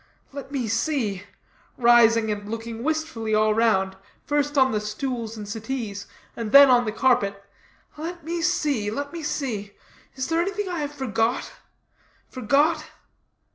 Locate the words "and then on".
6.35-6.85